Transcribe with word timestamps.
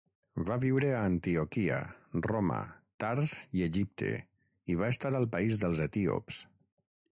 Va 0.45 0.55
viure 0.61 0.87
a 0.93 1.01
Antioquia, 1.09 1.77
Roma, 2.29 2.57
Tars 3.05 3.35
i 3.59 3.65
Egipte 3.67 4.11
i 4.75 4.81
va 4.83 4.91
estar 4.97 5.15
al 5.21 5.31
país 5.37 5.63
dels 5.67 5.87
etíops. 5.89 6.45